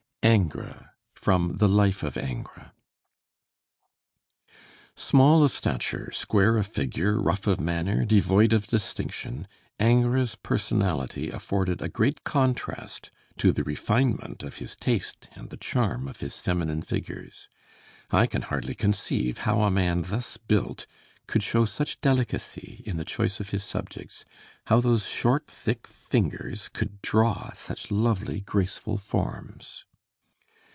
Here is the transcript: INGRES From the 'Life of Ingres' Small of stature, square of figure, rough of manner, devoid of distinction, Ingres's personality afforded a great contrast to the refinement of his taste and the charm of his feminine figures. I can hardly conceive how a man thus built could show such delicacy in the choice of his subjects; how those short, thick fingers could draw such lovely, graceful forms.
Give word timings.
INGRES 0.23 0.83
From 1.15 1.53
the 1.55 1.67
'Life 1.67 2.03
of 2.03 2.15
Ingres' 2.15 2.69
Small 4.95 5.43
of 5.43 5.51
stature, 5.51 6.11
square 6.11 6.57
of 6.57 6.67
figure, 6.67 7.19
rough 7.19 7.47
of 7.47 7.59
manner, 7.59 8.05
devoid 8.05 8.53
of 8.53 8.67
distinction, 8.67 9.47
Ingres's 9.79 10.35
personality 10.35 11.31
afforded 11.31 11.81
a 11.81 11.89
great 11.89 12.23
contrast 12.23 13.09
to 13.37 13.51
the 13.51 13.63
refinement 13.63 14.43
of 14.43 14.57
his 14.57 14.75
taste 14.75 15.27
and 15.33 15.49
the 15.49 15.57
charm 15.57 16.07
of 16.07 16.17
his 16.19 16.39
feminine 16.39 16.83
figures. 16.83 17.49
I 18.11 18.27
can 18.27 18.43
hardly 18.43 18.75
conceive 18.75 19.39
how 19.39 19.61
a 19.63 19.71
man 19.71 20.03
thus 20.03 20.37
built 20.37 20.85
could 21.25 21.41
show 21.41 21.65
such 21.65 21.99
delicacy 21.99 22.83
in 22.85 22.97
the 22.97 23.05
choice 23.05 23.39
of 23.39 23.49
his 23.49 23.63
subjects; 23.63 24.23
how 24.65 24.81
those 24.81 25.07
short, 25.07 25.49
thick 25.49 25.87
fingers 25.87 26.69
could 26.71 27.01
draw 27.01 27.51
such 27.53 27.89
lovely, 27.89 28.39
graceful 28.41 28.99
forms. 28.99 29.83